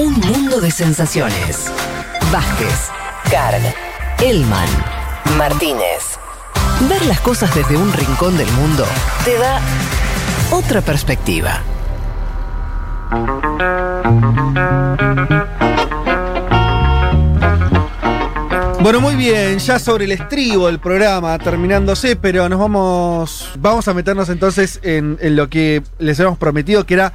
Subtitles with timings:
[0.00, 1.70] Un mundo de sensaciones.
[2.32, 2.88] Vázquez,
[3.30, 3.60] Carl,
[4.18, 4.68] Elman,
[5.36, 6.16] Martínez.
[6.88, 8.86] Ver las cosas desde un rincón del mundo
[9.26, 9.60] te da
[10.52, 11.62] otra perspectiva.
[18.80, 23.92] Bueno, muy bien, ya sobre el estribo del programa terminándose, pero nos vamos, vamos a
[23.92, 27.12] meternos entonces en, en lo que les habíamos prometido, que era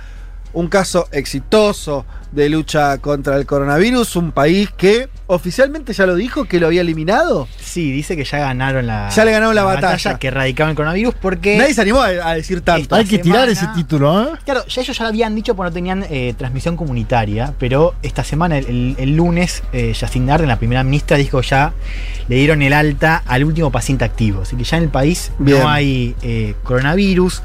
[0.55, 6.43] un caso exitoso de lucha contra el coronavirus, un país que oficialmente ya lo dijo
[6.45, 7.47] que lo había eliminado.
[7.61, 10.17] Sí, dice que ya ganaron la, Ya le ganaron la batalla.
[10.19, 11.57] que erradicaron el coronavirus porque.
[11.57, 12.93] Nadie se animó a, a decir tanto.
[12.95, 14.37] Hay que tirar ese título, ¿eh?
[14.43, 18.23] Claro, ya ellos ya lo habían dicho porque no tenían eh, transmisión comunitaria, pero esta
[18.23, 21.73] semana, el, el- el lunes, eh, Jacinda Ardern, la primera ministra, dijo ya
[22.27, 24.41] le dieron el alta al último paciente activo.
[24.41, 25.59] Así que ya en el país Bien.
[25.59, 27.43] no hay eh, coronavirus.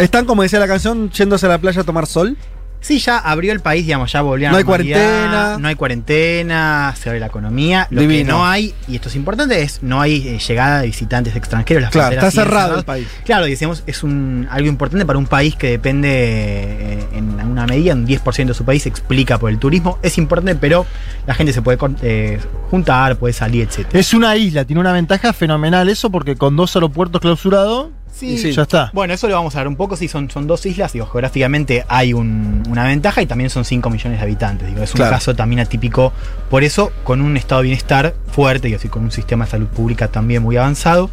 [0.00, 2.36] Están, como decía la canción, yéndose a la playa a tomar sol.
[2.80, 5.58] Sí, ya abrió el país, digamos, ya volvió a No hay cuarentena.
[5.58, 7.86] No hay cuarentena, se abre la economía.
[7.90, 11.36] Lo que no hay, y esto es importante, es no hay eh, llegada de visitantes
[11.36, 11.82] extranjeros.
[11.82, 13.06] Las Claro, está cerrado el país.
[13.24, 17.66] Claro, y decimos, es un, algo importante para un país que depende eh, en alguna
[17.66, 19.98] medida, un 10% de su país se explica por el turismo.
[20.02, 20.86] Es importante, pero
[21.26, 23.88] la gente se puede eh, juntar, puede salir, etc.
[23.92, 28.52] Es una isla, tiene una ventaja fenomenal eso porque con dos aeropuertos clausurados, Sí.
[28.52, 28.90] ya está.
[28.92, 29.96] Bueno, eso lo vamos a ver un poco.
[29.96, 30.92] Sí, son, son dos islas.
[30.92, 34.68] Digo, geográficamente hay un- una ventaja y también son 5 millones de habitantes.
[34.68, 35.12] Digo, es un Claro.
[35.12, 36.12] caso también atípico.
[36.50, 39.66] Por eso, con un estado de bienestar fuerte, y así con un sistema de salud
[39.68, 41.10] pública también muy avanzado.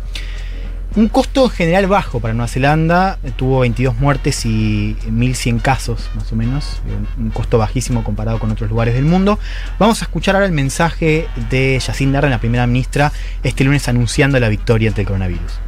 [0.95, 3.20] Un costo en general bajo para Nueva Zelanda.
[3.36, 6.82] Tuvo 22 muertes y 1.100 casos, más o menos.
[7.20, 9.38] Un costo bajísimo comparado con otros lugares del mundo.
[9.78, 13.11] Vamos a escuchar ahora el mensaje de Jacinda Ardern, la primera ministra,
[13.44, 15.59] este lunes anunciando la victoria ante el coronavirus.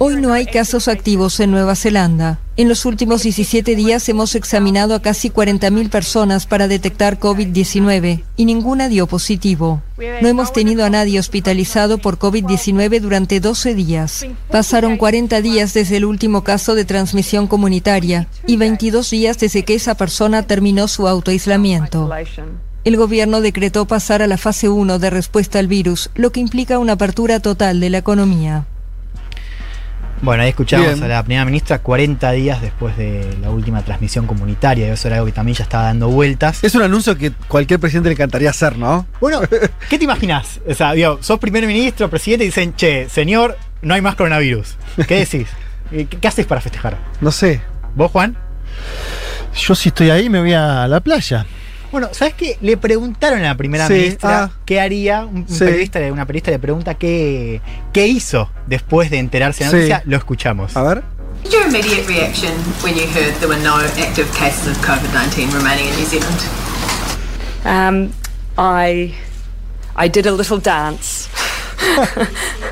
[0.00, 2.38] Hoy no hay casos activos en Nueva Zelanda.
[2.56, 8.44] En los últimos 17 días hemos examinado a casi 40.000 personas para detectar COVID-19 y
[8.46, 9.82] ninguna dio positivo.
[10.22, 14.26] No hemos tenido a nadie hospitalizado por COVID-19 durante 12 días.
[14.50, 19.74] Pasaron 40 días desde el último caso de transmisión comunitaria y 22 días desde que
[19.74, 22.10] esa persona terminó su autoaislamiento.
[22.84, 26.78] El gobierno decretó pasar a la fase 1 de respuesta al virus, lo que implica
[26.78, 28.66] una apertura total de la economía.
[30.20, 31.02] Bueno, ahí escuchamos Bien.
[31.04, 34.92] a la primera ministra 40 días después de la última transmisión comunitaria.
[34.92, 36.62] Eso era algo que también ya estaba dando vueltas.
[36.64, 39.06] Es un anuncio que cualquier presidente le encantaría hacer, ¿no?
[39.20, 39.40] Bueno,
[39.88, 40.60] ¿qué te imaginas?
[40.68, 44.76] O sea, digo, sos primer ministro, presidente y dicen, che, señor, no hay más coronavirus.
[45.06, 45.48] ¿Qué decís?
[45.90, 46.98] ¿Qué, qué haces para festejar?
[47.20, 47.60] No sé.
[47.94, 48.36] ¿Vos, Juan?
[49.54, 51.46] Yo si estoy ahí me voy a la playa.
[51.90, 52.58] Bueno, ¿sabes qué?
[52.60, 54.50] Le preguntaron a la primera Sí, ministra ah.
[54.66, 55.24] qué haría.
[55.24, 55.60] Un, Sí.
[55.60, 57.60] periodista, una periodista le pregunta qué,
[57.92, 59.76] qué hizo después de enterarse de la Sí.
[59.76, 60.02] noticia.
[60.04, 60.76] Lo escuchamos.
[60.76, 61.02] A ver.
[61.50, 65.86] Your immediate reaction when you heard there were no active cases of COVID 19 remaining
[65.88, 66.40] in New Zealand?
[67.64, 68.12] Um,
[68.58, 69.14] I
[69.96, 71.28] I did a little dance.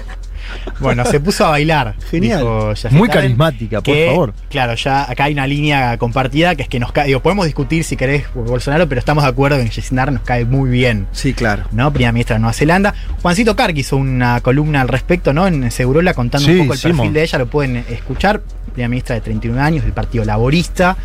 [0.80, 1.94] Bueno, se puso a bailar.
[2.10, 2.40] Genial.
[2.40, 4.34] dijo Muy carismática, por que, favor.
[4.50, 7.06] Claro, ya acá hay una línea compartida que es que nos cae.
[7.08, 10.22] Digo, podemos discutir si querés por Bolsonaro, pero estamos de acuerdo en que Jacinda nos
[10.22, 11.06] cae muy bien.
[11.12, 11.64] Sí, claro.
[11.72, 11.90] ¿no?
[11.92, 12.94] Primera ministra de Nueva Zelanda.
[13.22, 15.46] Juancito Carg hizo una columna al respecto, ¿no?
[15.46, 16.96] En Segurola contando Sí, un poco el hicimos.
[16.98, 18.42] perfil de ella, lo pueden escuchar.
[18.66, 20.96] Primera ministra de 31 años del Partido Laborista.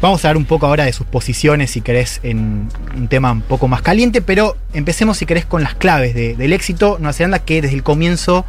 [0.00, 3.42] Vamos a hablar un poco ahora de sus posiciones, si querés, en un tema un
[3.42, 6.96] poco más caliente, pero empecemos, si querés, con las claves de- del éxito.
[7.00, 8.46] Nueva Zelanda que desde el comienzo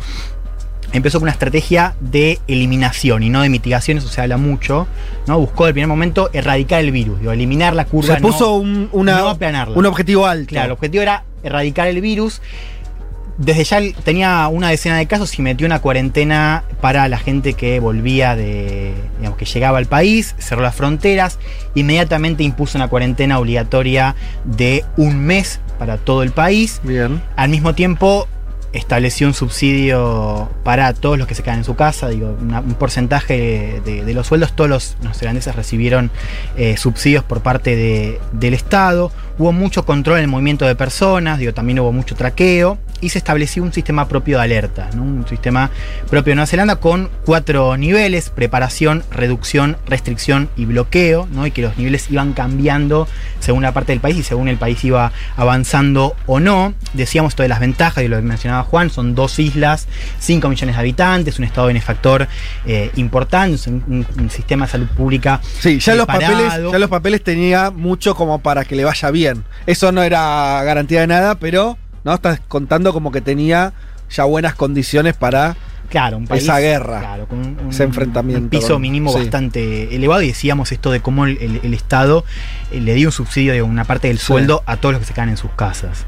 [0.94, 4.88] empezó con una estrategia de eliminación y no de mitigación, eso se habla mucho,
[5.28, 5.40] ¿no?
[5.40, 8.16] Buscó el primer momento erradicar el virus, digo, eliminar la curva.
[8.16, 9.78] Se puso no- un, una- no aplanarla.
[9.78, 10.48] un objetivo alto.
[10.50, 12.42] Claro, el objetivo era erradicar el virus.
[13.38, 17.80] Desde ya tenía una decena de casos y metió una cuarentena para la gente que
[17.80, 21.40] volvía de, digamos, que llegaba al país, cerró las fronteras,
[21.74, 26.82] inmediatamente impuso una cuarentena obligatoria de un mes para todo el país.
[26.84, 27.20] Bien.
[27.36, 28.28] Al mismo tiempo,
[28.74, 32.76] estableció un subsidio para todos los que se quedan en su casa, digo, una- un
[32.76, 36.10] porcentaje de, los sueldos, todos los neozelandeses recibieron
[36.58, 39.12] eh, subsidios por parte de- del Estado,
[39.42, 43.18] hubo mucho control en el movimiento de personas, digo, también hubo mucho traqueo, y se
[43.18, 45.02] estableció un sistema propio de alerta, ¿no?
[45.02, 45.72] un sistema
[46.12, 51.48] propio de Nueva Zelanda con cuatro niveles, preparación, reducción, restricción y bloqueo, ¿no?
[51.48, 53.08] y que los niveles iban cambiando
[53.40, 56.76] según la parte del país y según el país iba avanzando o no.
[56.94, 59.88] Decíamos esto de las ventajas, y lo que mencionaba Juan, son dos islas,
[60.20, 62.28] 5 millones de habitantes, un estado benefactor
[62.68, 65.42] eh, importante, un, sistema de salud pública.
[65.60, 69.31] Sí, ya los, papeles, ya los papeles tenía mucho como para que le vaya bien.
[69.66, 73.74] Eso no era garantía de nada, pero no estás contando como que tenía
[74.10, 75.56] ya buenas condiciones para
[75.90, 76.44] Claro, un país.
[76.44, 79.20] Esa guerra, claro, con un, ese enfrentamiento Un piso con- mínimo sí.
[79.20, 80.22] bastante elevado.
[80.22, 82.24] Y decíamos esto de cómo el, el- el Estado
[82.72, 84.28] eh, le dio un subsidio de una parte del Sí.
[84.28, 86.06] sueldo a todos los que se quedan en sus casas.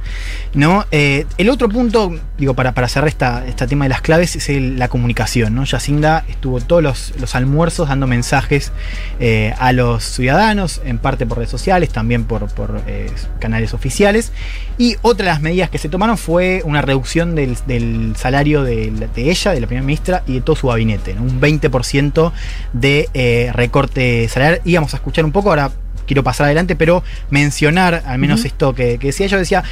[0.55, 0.85] ¿No?
[0.91, 4.49] Eh, el otro punto, digo, para, para cerrar esta, este tema de las claves, es
[4.49, 5.55] el- la comunicación.
[5.55, 5.63] ¿no?
[5.63, 8.71] Yacinda estuvo todos los, los almuerzos dando mensajes
[9.19, 13.09] eh, a los ciudadanos, en parte por redes sociales, también por, por, eh,
[13.39, 14.31] canales oficiales.
[14.77, 18.91] Y otra de las medidas que se tomaron fue una reducción del, del salario de,
[18.91, 21.15] la- de ella, de la primera ministra, y de todo su gabinete.
[21.15, 21.23] ¿no?
[21.23, 22.31] Un 20%
[22.73, 24.61] de recorte salarial.
[24.65, 25.71] Íbamos a escuchar un poco, ahora
[26.05, 29.63] quiero pasar adelante, pero mencionar al menos esto que, que decía yo, decía...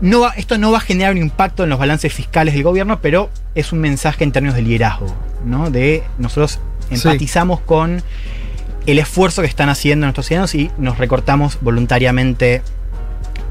[0.00, 3.00] No va- esto no va a generar un impacto en los balances fiscales del gobierno,
[3.00, 5.14] pero es un mensaje en términos de liderazgo,
[5.44, 5.70] ¿no?
[5.70, 6.58] De nosotros
[6.88, 6.94] Sí.
[6.94, 8.02] empatizamos con
[8.86, 12.62] el esfuerzo que están haciendo nuestros ciudadanos y nos recortamos voluntariamente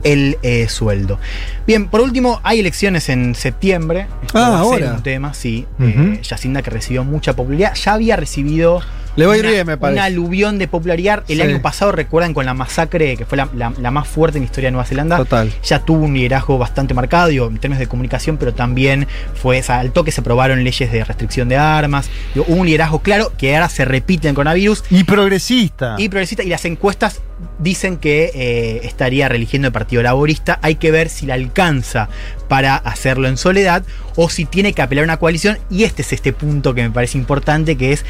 [0.03, 1.19] el eh, sueldo.
[1.67, 4.07] Bien, por último, hay elecciones en septiembre.
[4.25, 4.93] Esto Ah, va a ser ahora.
[4.93, 5.67] un tema, sí.
[5.79, 7.75] Eh, Yacinda que recibió mucha popularidad.
[7.75, 8.81] Ya había recibido
[9.15, 9.97] Le ir una, bien, me parece.
[9.99, 11.23] una aluvión de popularidad.
[11.27, 11.41] El Sí.
[11.41, 14.45] año pasado, recuerdan, con la masacre, que fue la, la- la más fuerte en la
[14.45, 15.17] historia de Nueva Zelanda.
[15.17, 15.51] Total.
[15.63, 19.63] Ya tuvo un liderazgo bastante marcado, digo, en términos de comunicación, pero también fue o
[19.63, 22.09] sea, al toque se aprobaron leyes de restricción de armas.
[22.33, 24.83] Digo, hubo un liderazgo claro que ahora se repite en coronavirus.
[24.89, 25.95] Y progresista.
[25.97, 27.21] Y progresista, y las encuestas
[27.57, 30.59] dicen que eh, estaría reeligiendo el Partido Laborista.
[30.61, 32.09] Hay que ver si la alcanza
[32.47, 33.83] para hacerlo en soledad
[34.15, 35.57] o si tiene que apelar a una coalición.
[35.69, 38.05] Y este es este punto que me parece importante, que es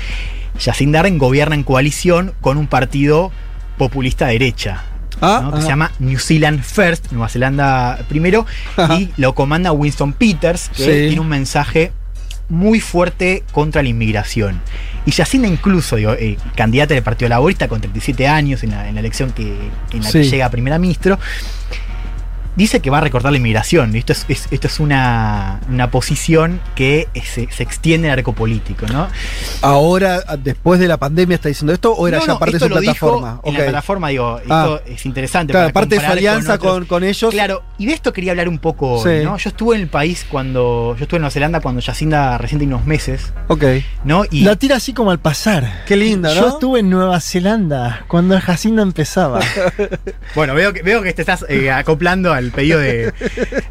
[0.58, 3.32] Jacinda Ardern gobierna en coalición con un partido
[3.78, 4.84] populista derecha.
[5.22, 5.52] Ah, ¿no?
[5.52, 5.62] que ah.
[5.62, 8.46] se llama New Zealand First, Nueva Zelanda primero,
[8.78, 8.96] Ajá.
[8.96, 10.92] y lo comanda Winston Peters, que Sí.
[11.08, 11.92] tiene un mensaje
[12.48, 14.60] muy fuerte contra la inmigración.
[15.06, 18.96] Y Jacinda incluso, digo, eh, candidata del Partido Laborista con 37 años en la, en
[18.96, 19.44] la elección que,
[19.92, 21.20] en la que llega a primera ministro,
[22.60, 23.96] dice que va a recortar la inmigración.
[23.96, 28.20] Esto es, es- esto es una, una posición que eh, se, se extiende en el
[28.20, 29.08] arco político, ¿no?
[29.62, 32.60] Ahora, después de la pandemia, está diciendo esto o era No, ya no, parte de
[32.60, 33.42] su lo dijo plataforma.
[33.44, 33.58] En Ok.
[33.60, 34.64] la plataforma, digo, Ah.
[34.78, 35.54] esto es interesante.
[35.54, 37.32] Claro, parte de su alianza con, con ellos.
[37.32, 39.24] Claro, y de esto quería hablar un poco hoy, Sí.
[39.26, 39.38] ¿no?
[39.38, 40.96] Yo estuve en el país cuando.
[40.98, 43.64] Yo estuve en Nueva Zelanda cuando Jacinda recién tenía unos meses, Ok.
[44.04, 44.24] ¿no?
[44.30, 45.84] Y La tira así como al pasar.
[45.86, 46.48] Qué linda, Yo ¿no?
[46.50, 49.40] estuve en Nueva Zelanda cuando Jacinda empezaba.
[50.36, 53.12] bueno, veo que, veo que te estás eh, acoplando al pedido de,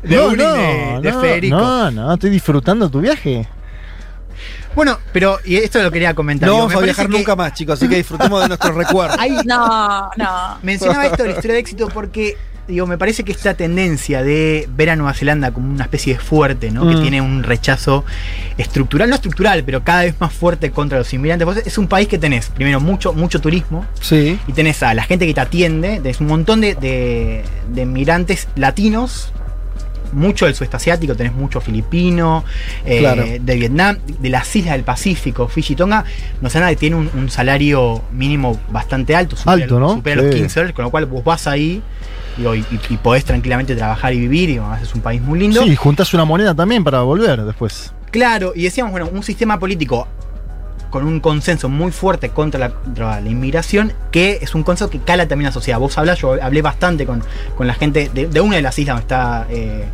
[0.02, 1.56] de no, bullying no, de, de no, Federico.
[1.56, 3.46] no, no, estoy disfrutando tu viaje.
[4.74, 6.48] Bueno, pero y esto lo quería comentar.
[6.48, 9.18] No digo, vamos a viajar que nunca más, chicos, así que disfrutemos de nuestros recuerdos.
[9.18, 10.58] Hay, No, no.
[10.62, 12.36] Mencionaba esto de la historia de éxito porque,
[12.68, 16.20] digo, me parece que esta tendencia de ver a Nueva Zelanda como una especie de
[16.20, 16.84] fuerte, ¿no?
[16.84, 16.94] Mm.
[16.94, 18.04] Que tiene un rechazo
[18.58, 21.46] estructural, no estructural, pero cada vez más fuerte contra los inmigrantes.
[21.46, 23.86] Vos- Es un país que tenés, primero, mucho, mucho turismo.
[24.00, 24.38] Sí.
[24.46, 27.42] Y tenés a la gente que te atiende, tenés un montón de, de,
[27.72, 29.32] de migrantes latinos,
[30.12, 32.44] mucho del sudeste asiático, tenés mucho filipino,
[32.86, 33.24] eh, Claro.
[33.40, 36.04] de Vietnam, de las islas del Pacífico, Fiji Tonga,
[36.40, 39.94] no sé nada, tiene un, un salario mínimo bastante alto, supera, Alto, ¿no?
[39.94, 40.40] supera los Sí.
[40.40, 41.82] 15 dólares, con lo cual vos vas ahí
[42.38, 45.38] digo, y, y- y podés tranquilamente trabajar y vivir, y además es un país muy
[45.38, 45.62] lindo.
[45.62, 47.92] Sí, juntas una moneda también para volver después.
[48.10, 50.08] Claro, y decíamos, bueno, un sistema político
[50.90, 54.98] con un consenso muy fuerte contra la, contra la inmigración, que es un consenso que
[55.00, 55.78] cala también a la sociedad.
[55.78, 57.22] Vos hablás, yo hablé bastante con,
[57.58, 59.84] con la gente de, de una de las islas donde está eh,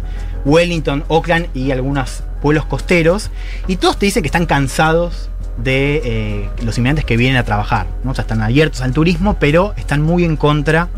[0.44, 3.30] Wellington, Auckland y algunos pueblos costeros,
[3.66, 7.86] y todos te dicen que están cansados de eh, los inmigrantes que vienen a trabajar,
[8.04, 8.10] ¿no?
[8.12, 10.88] O sea, están abiertos al turismo, pero están muy en contra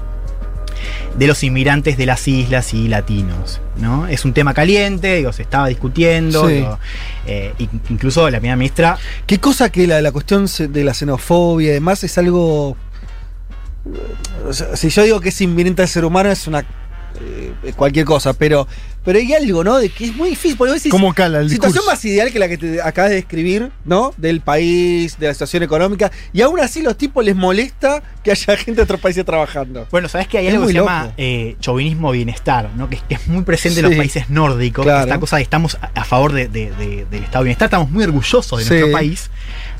[1.16, 3.60] de los inmigrantes de las islas y latinos.
[3.78, 4.06] ¿no?
[4.06, 6.54] Es un tema caliente, digo, se estaba discutiendo, Sí.
[6.54, 6.78] digo,
[7.26, 11.70] eh, in- incluso la primera ministra Qué cosa que la, la cuestión de la xenofobia
[11.70, 12.76] y demás es algo.
[14.48, 16.64] o sea, si yo digo que es inminente al ser humano, es una.
[17.20, 18.66] Eh, cualquier cosa, pero.
[19.04, 19.78] Pero hay algo, ¿no?
[19.78, 20.56] De que es muy difícil.
[20.56, 21.90] Porque vos decís, ¿Cómo cala el situación discurso?
[21.92, 24.12] más ideal que la que te acabas de describir, ¿no?
[24.16, 26.10] Del país, de la situación económica.
[26.32, 29.86] Y aún así, los tipos les molesta que haya gente de otros países trabajando.
[29.92, 30.90] Bueno, sabes que hay Es algo que se loco.
[30.90, 32.90] llama eh, chauvinismo bienestar, ¿no?
[32.90, 34.84] Que, que es muy presente en los países nórdicos.
[34.84, 35.02] Claro.
[35.04, 37.88] Esta cosa de estamos a, a favor de- de- de- del estado de bienestar, estamos
[37.88, 38.70] muy orgullosos de Sí.
[38.70, 39.30] nuestro país,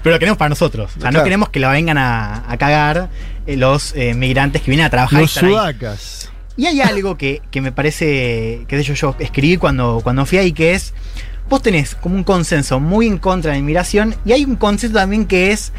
[0.05, 0.91] pero lo queremos para nosotros.
[0.91, 1.19] O sea, Claro.
[1.19, 3.11] no queremos que lo vengan a, a cagar
[3.49, 5.21] eh, los eh, migrantes que vienen a trabajar.
[5.21, 6.31] Los sudacas.
[6.57, 10.39] Y hay algo que, que me parece, que de hecho yo escribí cuando, cuando fui
[10.39, 10.95] ahí, que es,
[11.51, 14.95] vos tenés como un consenso muy en contra de la inmigración y hay un consenso
[14.97, 15.73] también que es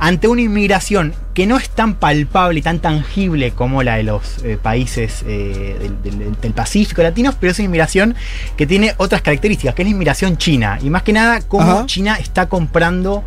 [0.00, 4.42] ante una inmigración que no es tan palpable y tan tangible como la de los
[4.44, 8.16] eh, países eh, del, del- del Pacífico latinos, pero es una inmigración
[8.56, 10.78] que tiene otras características, que es la inmigración china.
[10.82, 11.86] Y más que nada, cómo Ajá.
[11.86, 13.22] China está comprando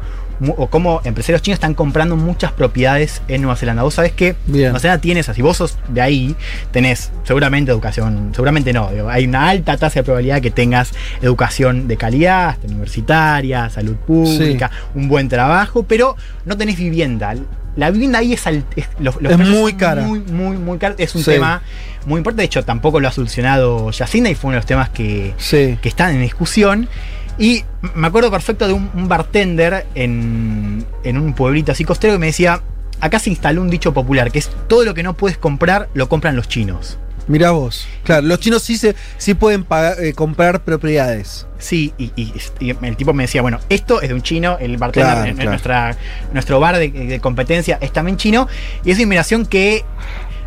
[0.56, 3.84] o cómo empresarios chinos están comprando muchas propiedades en Nueva Zelanda.
[3.84, 4.66] Vos sabés que Bien.
[4.66, 5.36] Nueva Zelanda tiene esas.
[5.36, 6.36] Si vos sos de ahí,
[6.72, 10.92] tenés seguramente educación, seguramente no, digo, hay una alta tasa de probabilidad que tengas
[11.22, 16.16] educación de calidad, universitaria, salud pública, un buen trabajo, pero
[16.46, 17.36] no tenés vivienda.
[17.76, 20.02] La vivienda ahí es, al- es- los, los Es muy cara.
[20.02, 20.96] Muy, muy, muy cara.
[20.98, 21.32] Es un Sí.
[21.32, 21.62] tema
[22.08, 22.42] muy importante.
[22.42, 25.78] De hecho, tampoco lo ha solucionado Yacinda y fue uno de los temas que, Sí.
[25.82, 26.90] que están en discusión.
[27.38, 27.64] Y
[27.96, 32.26] me acuerdo perfecto de un, un bartender en, en un pueblito así costero que me
[32.28, 32.62] decía,
[33.00, 36.10] acá se instaló un dicho popular, que es todo lo que no puedes comprar, lo
[36.10, 36.98] compran los chinos.
[37.28, 37.86] Mirá vos.
[38.06, 41.46] Claro, los chinos sí, se, sí pueden pagar- eh, comprar propiedades.
[41.60, 44.78] Sí, y, y- y el tipo me decía, bueno, esto es de un chino, el
[44.78, 45.50] bartender, Claro, en- en claro.
[45.52, 45.98] Nuestra,
[46.32, 48.48] nuestro bar de, de competencia es también chino,
[48.86, 49.84] y es una inmigración que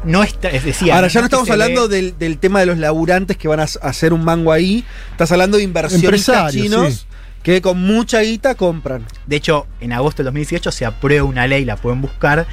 [0.05, 2.79] no está, es decir, Ahora, ya no estamos hablando ve- del, del tema de los
[2.79, 4.85] laburantes que van a hacer un mango ahí.
[5.13, 7.07] Estás hablando de inversionistas chinos sí.
[7.43, 9.05] que con mucha guita compran.
[9.27, 12.47] De hecho, en agosto del 2018 se aprueba una ley, la pueden buscar,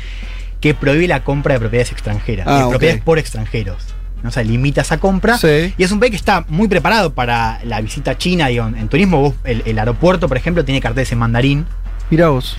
[0.60, 3.78] que prohíbe la compra de propiedades extranjeras, Ah, de propiedades por extranjeros.
[4.24, 4.30] ¿no?
[4.30, 5.38] O sea, limita esa compra.
[5.38, 5.74] Sí.
[5.78, 8.48] Y es un país que está muy preparado para la visita china.
[8.48, 11.66] Digo, en turismo, vos- el, el aeropuerto, por ejemplo, tiene carteles en mandarín
[12.10, 12.58] Mirá vos.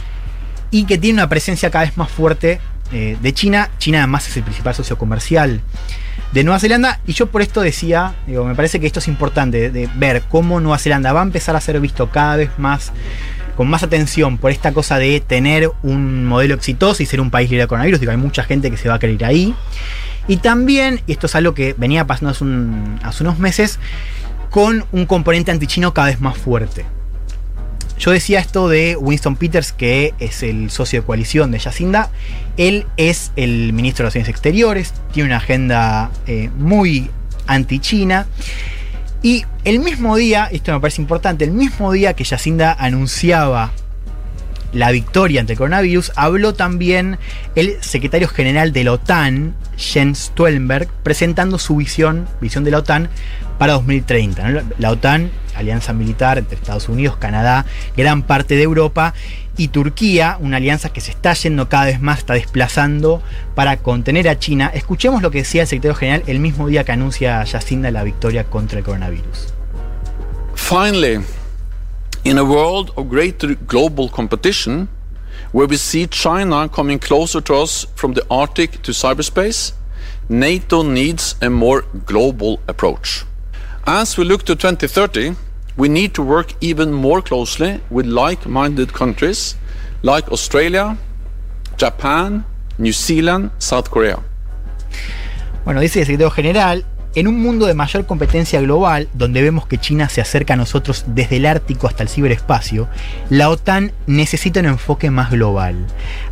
[0.71, 2.61] y que tiene una presencia cada vez más fuerte
[2.93, 3.71] eh, de China.
[3.79, 5.61] China además es el principal socio comercial
[6.33, 7.01] de Nueva Zelanda.
[7.07, 10.61] Y yo por esto decía, digo, me parece que esto es importante, de, ver cómo
[10.61, 12.93] Nueva Zelanda va a empezar a ser visto cada vez más
[13.57, 17.51] con más atención por esta cosa de tener un modelo exitoso y ser un país
[17.51, 17.99] libre de coronavirus.
[17.99, 19.55] Digo, hay mucha gente que se va a querer ir ahí.
[20.29, 22.45] Y también, y esto es algo que venía pasando hace,
[23.03, 23.81] hace unos meses,
[24.51, 26.85] con un componente antichino cada vez más fuerte.
[27.99, 32.11] Yo decía esto de Winston Peters, que es el socio de coalición de Yacinda.
[32.57, 37.11] Él es el ministro de Relaciones Exteriores, tiene una agenda eh, muy
[37.47, 38.27] anti-China.
[39.23, 43.73] Y el mismo día, esto me parece importante, el mismo día que Yacinda anunciaba
[44.73, 47.19] la victoria ante el coronavirus, habló también
[47.55, 53.09] el secretario general de la OTAN, Jens Stoltenberg, presentando su visión, visión de la OTAN
[53.59, 54.43] para 2030.
[54.49, 54.51] ¿no?
[54.51, 57.65] La- La OTAN, alianza militar entre Estados Unidos, Canadá,
[57.97, 59.15] gran parte de Europa
[59.57, 63.23] y Turquía, una alianza que se está yendo cada vez más, está desplazando
[63.57, 64.71] para contener a China.
[64.73, 68.45] Escuchemos lo que decía el secretario general el mismo día que anuncia Yacinda la victoria
[68.45, 69.53] contra el coronavirus.
[70.55, 71.21] Finally,
[72.29, 74.87] in a world of greater global competition,
[75.53, 79.73] where we see China coming closer to us from the Arctic to cyberspace,
[80.29, 83.25] NATO needs a more global approach.
[83.87, 85.37] As we look to 2030,
[85.79, 89.57] we need to work even more closely with like minded countries
[90.03, 90.99] like Australia,
[91.79, 92.45] Japan,
[92.77, 94.19] New Zealand, South Korea.
[95.65, 96.85] Bueno, dice el secretario general,
[97.19, 101.05] en un mundo de mayor competencia global, donde vemos que China se acerca a nosotros
[101.09, 102.89] desde el Ártico hasta el ciberespacio,
[103.29, 105.75] la OTAN necesita un enfoque más global.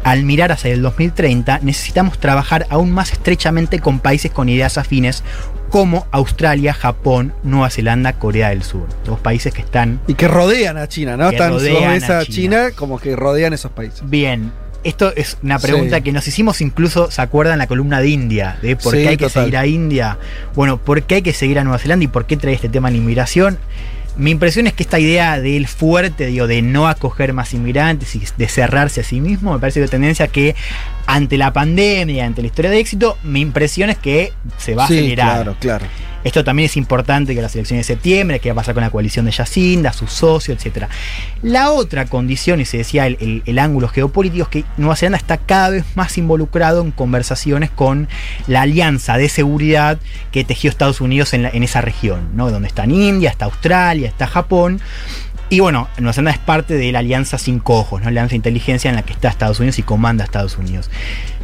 [0.04, 5.24] Al mirar hacia el 2030, necesitamos trabajar aún más estrechamente con países con ideas afines
[5.70, 8.86] como Australia, Japón, Nueva Zelanda, Corea del Sur.
[9.04, 11.30] Dos países que están Y que rodean a China, ¿no?
[11.30, 12.24] Que Están rodean a China.
[12.24, 14.08] China como que rodean esos países.
[14.08, 14.52] Bien,
[14.88, 16.02] esto es una pregunta Sí.
[16.02, 18.58] que nos hicimos incluso, ¿se acuerdan la columna de India?
[18.62, 20.18] De por Sí, qué hay que seguir a India.
[20.54, 22.88] Bueno, ¿por qué hay que seguir a Nueva Zelanda y por qué trae este tema
[22.88, 23.58] de la inmigración?
[24.18, 28.22] Mi impresión es que esta idea del fuerte, digo, de no acoger más inmigrantes y
[28.38, 30.54] de cerrarse a sí mismo, me parece que tendencia que
[31.06, 34.88] ante la pandemia, ante la historia de éxito, mi impresión es que se va a
[34.88, 35.34] sí, acelerar.
[35.34, 35.86] claro, claro.
[36.26, 38.90] Esto también es importante que las elecciones de septiembre, qué va a pasar con la
[38.90, 40.86] coalición de Yacinda, sus socios, etc.
[41.42, 45.38] La otra condición, y se decía el, el- ángulo geopolítico, es que Nueva Zelanda está
[45.38, 48.08] cada vez más involucrado en conversaciones con
[48.48, 49.98] la alianza de seguridad
[50.32, 52.50] que tejió Estados Unidos en, en esa región, ¿no?
[52.50, 54.80] donde están India, está Australia, está Japón.
[55.48, 58.06] Y bueno, Nueva Zelanda es parte de la alianza Cinco Ojos, ¿no?
[58.06, 60.90] la alianza de inteligencia en la que está Estados Unidos y comanda Estados Unidos.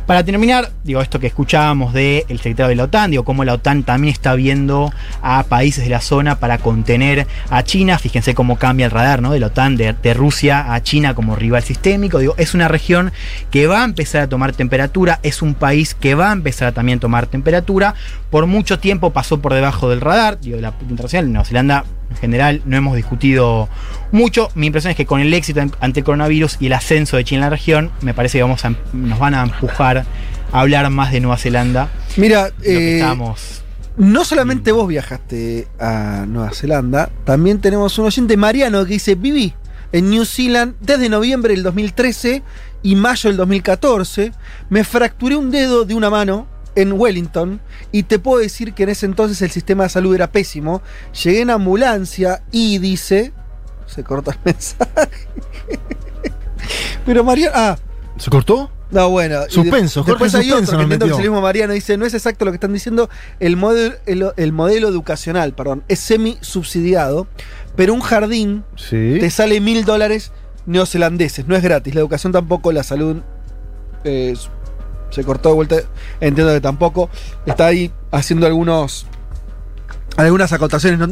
[0.06, 3.85] Para terminar, digo, esto que escuchábamos del secretario de la OTAN, digo, cómo la OTAN
[3.85, 4.92] también está viendo
[5.23, 7.99] a países de la zona para contener a China.
[7.99, 9.32] Fíjense cómo cambia el radar, ¿no?
[9.32, 12.18] De la OTAN, de, de Rusia a China como rival sistémico.
[12.18, 13.12] Digo, es una región
[13.52, 16.73] que va a empezar a tomar temperatura, es un país que va a empezar a
[16.73, 17.94] también tomar temperatura.
[18.33, 21.31] Por mucho tiempo pasó por debajo del radar, digo, de la internacional.
[21.31, 23.69] Nueva Zelanda en general no hemos discutido
[24.11, 24.49] mucho.
[24.55, 27.41] Mi impresión es que con el éxito ante el coronavirus y el ascenso de China
[27.41, 30.07] en la región, me parece que vamos a, nos van a empujar
[30.51, 31.91] a hablar más de Nueva Zelanda.
[32.17, 33.65] Mira, eh, estábamos.
[33.99, 39.53] no solamente vos viajaste a Nueva Zelanda, también tenemos un oyente Mariano que dice, viví
[39.93, 42.43] en New Zealand desde noviembre del 2013
[42.83, 44.33] y mayo del 2014.
[44.71, 47.61] Me fracturé un dedo de una mano en Wellington
[47.91, 50.83] y te puedo decir que en ese entonces el sistema de salud era pésimo.
[51.25, 53.33] Llegué en ambulancia y dice...
[53.87, 55.29] Se corta el mensaje.
[57.05, 57.52] Pero Mariano.
[57.55, 57.76] Ah,
[58.17, 58.71] ¿Se cortó?
[58.91, 59.41] no, bueno.
[59.49, 61.73] Suspenso, Jorge Después hay suspenso otro que el mismo Mariano.
[61.73, 63.11] Dice: No es exacto lo que están diciendo.
[63.41, 67.26] El modelo, el, el modelo educacional, perdón, es semi-subsidiado.
[67.76, 69.17] Pero un jardín Sí.
[69.21, 70.31] te sale mil dólares
[70.67, 71.47] neozelandeses.
[71.49, 71.95] No es gratis.
[71.95, 73.19] La educación tampoco, la salud.
[74.05, 74.35] eh,
[75.12, 75.76] se cortó de vuelta.
[76.21, 77.09] Entiendo que tampoco.
[77.47, 79.07] Está ahí haciendo algunos.
[80.16, 81.09] Algunas acotaciones.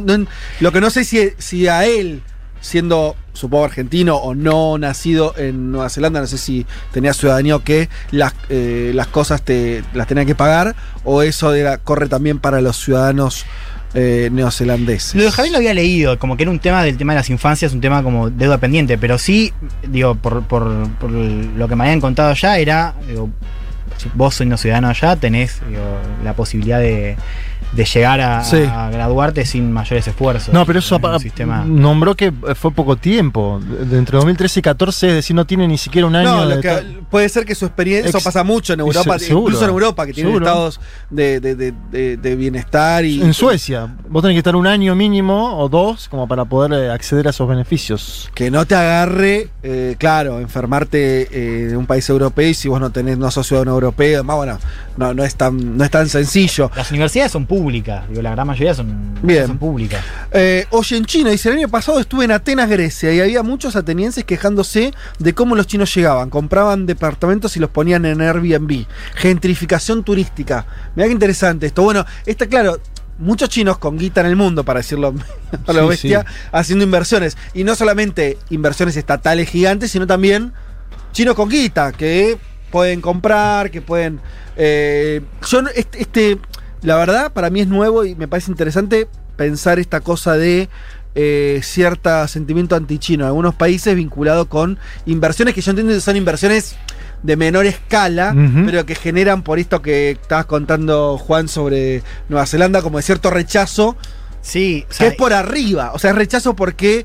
[0.60, 2.22] Lo que no sé si, si a él,
[2.60, 7.64] siendo, supongo, argentino o no nacido en Nueva Zelanda, no sé si tenía ciudadanía o
[7.64, 10.76] qué, las, eh, las cosas te las tenía que pagar.
[11.04, 11.52] O eso
[11.82, 13.46] corre también para los ciudadanos
[13.94, 15.14] eh, neozelandeses.
[15.14, 17.30] Lo de jardín lo había leído, como que era un tema del tema de las
[17.30, 19.52] infancias, un tema como deuda pendiente, pero sí,
[19.88, 20.70] digo, por, por-
[21.10, 22.94] lo que me habían contado ya, era,
[24.14, 25.82] vos siendo ciudadano allá, tenés digo,
[26.24, 27.16] la posibilidad de,
[27.72, 28.56] de llegar a, Sí.
[28.68, 30.52] a graduarte sin mayores esfuerzos.
[30.52, 31.64] No, pero eso apa- sistema.
[31.64, 33.60] nombró que fue poco tiempo.
[33.62, 36.56] De entre 2013 y 14, es decir, no tiene ni siquiera un año No, lo
[36.56, 39.64] de que- puede ser que su experiencia, eso pasa mucho en Europa, se- seguro, incluso
[39.64, 40.46] en Europa, que tienen seguro.
[40.46, 40.80] estados
[41.10, 43.20] de, de- de- de- de bienestar y...
[43.22, 46.90] En Suecia, vos tenés que estar un año mínimo o dos como para poder eh,
[46.90, 48.30] acceder a esos beneficios.
[48.34, 52.80] Que no te agarre, eh, claro, enfermarte eh, en un país europeo y si vos
[52.80, 54.58] no tenés, no sos ciudadano europeo, además, bueno,
[54.96, 56.70] no, no, es tan, no es tan sencillo.
[56.74, 59.46] Las universidades son públicas, digo, la gran mayoría son, Bien.
[59.46, 60.02] son públicas.
[60.32, 63.76] Eh, oye, en China, dice, el año pasado estuve en Atenas, Grecia, y había muchos
[63.76, 68.86] atenienses quejándose de cómo los chinos llegaban, compraban departamentos y los ponían en Airbnb.
[69.16, 70.66] Gentrificación turística.
[70.96, 71.82] Mirá qué interesante esto.
[71.82, 72.78] Bueno, está claro.
[73.18, 75.14] Muchos chinos con guita en el mundo, para decirlo
[75.66, 76.34] a lo Sí, bestia, sí.
[76.52, 77.36] haciendo inversiones.
[77.52, 80.54] Y no solamente inversiones estatales gigantes, sino también
[81.12, 82.38] chinos con guita, que
[82.70, 84.20] pueden comprar, que pueden...
[84.56, 86.38] eh, yo, este, este,
[86.82, 90.68] la verdad, para mí es nuevo y me parece interesante pensar esta cosa de
[91.14, 93.24] eh, cierto sentimiento antichino.
[93.24, 96.76] En algunos países vinculado con inversiones que yo entiendo que son inversiones
[97.22, 98.34] de menor escala,
[98.64, 103.30] pero que generan por esto que estabas contando Juan sobre Nueva Zelanda como de cierto
[103.30, 103.96] rechazo,
[104.42, 107.04] Sí, o que sea, es por arriba, o sea, es rechazo porque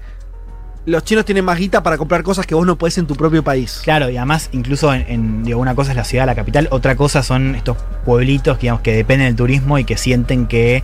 [0.86, 3.44] los chinos tienen más guita para comprar cosas que vos no podés en tu propio
[3.44, 3.82] país.
[3.84, 6.96] Claro, y además, incluso en, en- digo, una cosa es la ciudad, la capital, otra
[6.96, 10.84] cosa son estos pueblitos digamos, que dependen del turismo y que sienten que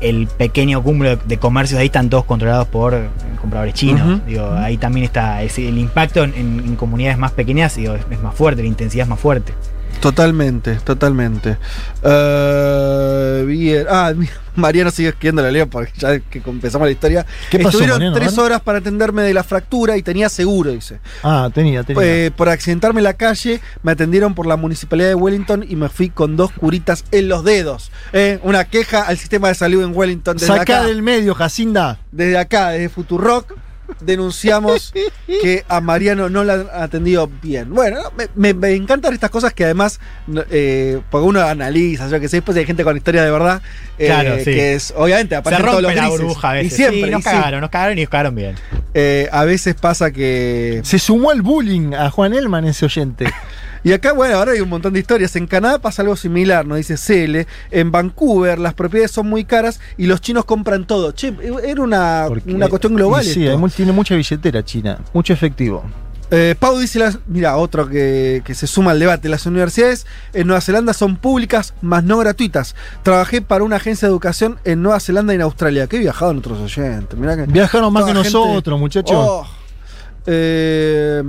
[0.00, 2.96] el pequeño cúmulo de, de comercios ahí están todos controlados por
[3.40, 4.24] compradores chinos.
[4.26, 8.22] Digo, ahí también está el impacto en, en- en comunidades más pequeñas digo, es, es
[8.22, 9.52] más fuerte, la intensidad es más fuerte.
[10.00, 11.56] Totalmente, totalmente.
[12.04, 13.07] Eh,
[13.56, 13.86] bien.
[13.90, 14.12] Ah,
[14.56, 17.26] Mariano sigue escribiendo la leo porque ya que empezamos la historia.
[17.50, 18.16] ¿Qué pasó, Estuvieron Mariano?
[18.16, 20.98] tres horas para atenderme de la fractura y tenía seguro, dice.
[21.22, 22.02] Ah, tenía, tenía.
[22.04, 25.88] Eh, por accidentarme en la calle, me atendieron por la municipalidad de Wellington y me
[25.88, 27.90] fui con dos curitas en los dedos.
[28.12, 30.82] Eh, una queja al sistema de salud en Wellington desde Sacá acá.
[30.84, 31.98] del medio, Jacinda.
[32.12, 33.54] Desde acá, desde Futurock,
[34.00, 34.92] denunciamos
[35.26, 37.72] que a Mariano no la han atendido bien.
[37.74, 40.00] Bueno, me, me- me encantan estas cosas que además,
[40.50, 43.62] eh, porque uno analiza, yo que sé, después hay gente con historia de verdad,
[43.98, 44.44] eh, Claro, sí.
[44.44, 46.72] que es, obviamente, Se aparecen todos los la burbuja a veces.
[46.72, 47.28] Y siempre, Sí, nos y sí.
[47.30, 48.54] cagaron, nos cagaron y nos cagaron bien.
[48.94, 50.80] Eh, a veces pasa que...
[50.84, 53.26] Se sumó al bullying a Juan Elman, ese oyente.
[53.88, 55.34] Y acá, bueno, ahora hay un montón de historias.
[55.36, 57.46] En Canadá pasa algo similar, nos dice CL.
[57.70, 61.12] En Vancouver las propiedades son muy caras y los chinos compran todo.
[61.12, 61.32] Che,
[61.64, 63.24] era una, Porque- una cuestión global.
[63.24, 63.68] Sí, esto.
[63.74, 65.84] tiene mucha billetera China, mucho efectivo.
[66.30, 70.46] Eh, Pau dice, las, mira, otro que, que se suma al debate, las universidades en
[70.48, 72.74] Nueva Zelanda son públicas, más no gratuitas.
[73.02, 75.86] Trabajé para una agencia de educación en Nueva Zelanda y en Australia.
[75.86, 77.18] Que he viajado en otros oyentes.
[77.18, 79.16] Mirá que, Viajaron más que gente- nosotros, muchachos.
[79.16, 79.46] Oh.
[80.26, 81.22] Eh,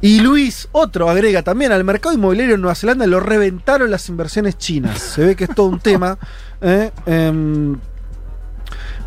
[0.00, 4.56] y Luis, otro, agrega también, al mercado inmobiliario en Nueva Zelanda lo reventaron las inversiones
[4.58, 4.98] chinas.
[5.00, 6.16] Se ve que es todo un tema.
[6.60, 6.90] ¿eh?
[7.06, 7.78] Em,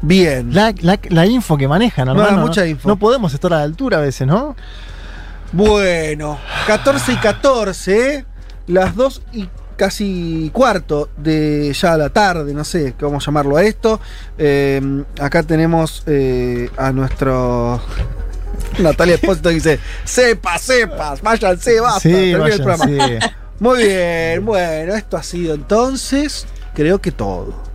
[0.02, 0.54] bien.
[0.54, 2.42] La, la- la info que manejan, No, hermano.
[2.42, 2.88] mucha info.
[2.88, 4.56] No podemos estar a la altura a veces, ¿no?
[5.54, 8.26] Bueno, 14 y 14, ¿eh?
[8.68, 13.58] las 2 y casi cuarto de ya la tarde, no sé qué vamos a llamarlo
[13.58, 14.00] a esto.
[14.38, 17.82] Eh, acá tenemos eh, a nuestro
[18.82, 22.86] Natalia Espósito dice, sepas, sepas, váyanse, basta, sí, termina el programa.
[22.86, 22.98] sí.
[23.60, 27.71] Muy bien, bueno, esto ha sido entonces, creo que todo.